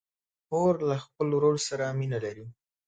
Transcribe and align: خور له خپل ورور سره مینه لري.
خور 0.47 0.75
له 0.89 0.95
خپل 1.03 1.27
ورور 1.33 1.55
سره 1.69 1.85
مینه 1.99 2.17
لري. 2.25 2.45